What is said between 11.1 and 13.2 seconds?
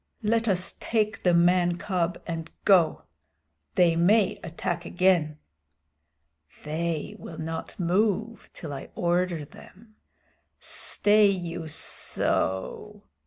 you sssso!"